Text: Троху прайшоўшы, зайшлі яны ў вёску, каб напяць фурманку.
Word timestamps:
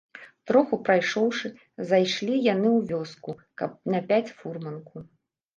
Троху 0.51 0.77
прайшоўшы, 0.87 1.51
зайшлі 1.91 2.39
яны 2.53 2.69
ў 2.77 2.87
вёску, 2.93 3.37
каб 3.63 3.77
напяць 3.97 4.35
фурманку. 4.39 5.07